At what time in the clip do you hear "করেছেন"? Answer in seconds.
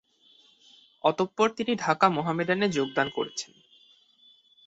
3.09-3.51